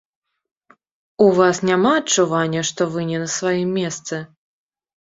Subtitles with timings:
[1.25, 4.15] У вас няма адчування, што вы не на сваім месцы?